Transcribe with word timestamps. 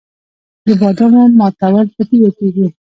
د 0.65 0.67
بادامو 0.81 1.21
ماتول 1.39 1.85
په 1.95 2.01
تیږه 2.09 2.31
کیږي. 2.37 2.65